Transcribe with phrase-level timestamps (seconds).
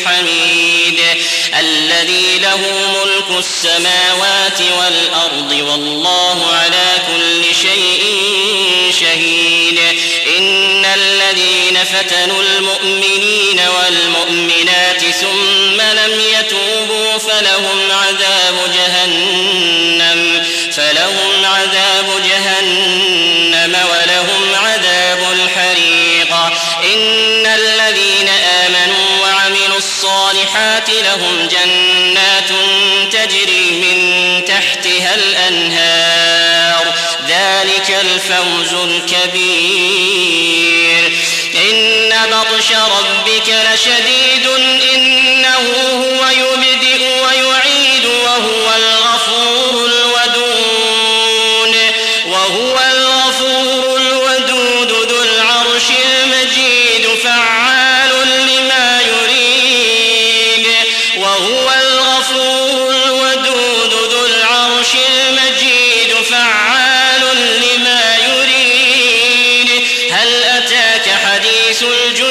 [0.00, 1.00] الحميد
[1.58, 2.60] الذي له
[3.04, 8.02] ملك السماوات والأرض والله على كل شيء
[9.00, 9.80] شهيد
[10.38, 24.54] إن الذين فتنوا المؤمنين والمؤمنات ثم لم يتوبوا فلهم عذاب جهنم فلهم عذاب جهنم ولهم
[24.54, 26.32] عذاب الحريق
[26.84, 28.28] إن الذين
[30.00, 32.50] الصالحات لهم جنات
[33.12, 33.98] تجري من
[34.44, 36.94] تحتها الأنهار.
[37.28, 39.90] ذلك الفوز الكبير.
[41.54, 44.46] إن بطش ربك لشديد
[44.94, 51.74] إنه هو يبدئ ويعيد وهو الغفور الودود
[52.26, 57.04] وهو الغفور الودود ذو العرش المجيد.
[57.24, 57.59] فعلا
[61.20, 67.20] وهو الغفور الودود ذو العرش المجيد فعال
[67.62, 69.86] لما يريد.
[70.12, 72.29] هل أتاك حديث الجنود